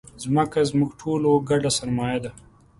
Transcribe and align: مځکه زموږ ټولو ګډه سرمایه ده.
مځکه 0.33 0.59
زموږ 0.69 0.89
ټولو 1.01 1.31
ګډه 1.49 1.69
سرمایه 1.77 2.19
ده. 2.23 2.31